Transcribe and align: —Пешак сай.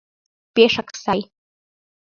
—Пешак 0.53 0.87
сай. 1.03 1.21